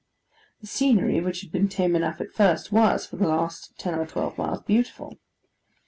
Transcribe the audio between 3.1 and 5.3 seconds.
the last ten or twelve miles, beautiful.